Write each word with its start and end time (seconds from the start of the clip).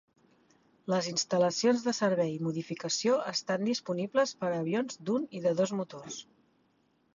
Les 0.93 1.09
instal·lacions 1.11 1.83
de 1.87 1.93
servei 1.97 2.31
i 2.37 2.39
modificació 2.47 3.19
estan 3.33 3.67
disponibles 3.69 4.35
per 4.43 4.51
a 4.51 4.57
avions 4.65 5.01
d'un 5.11 5.31
i 5.41 5.45
de 5.47 5.55
dos 5.63 5.77
motors. 5.83 6.21